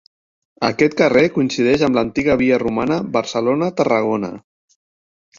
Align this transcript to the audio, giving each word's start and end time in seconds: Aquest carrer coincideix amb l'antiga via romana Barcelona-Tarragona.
Aquest 0.67 0.93
carrer 1.01 1.21
coincideix 1.33 1.83
amb 1.87 1.99
l'antiga 1.99 2.37
via 2.39 2.57
romana 2.63 2.97
Barcelona-Tarragona. 3.19 4.33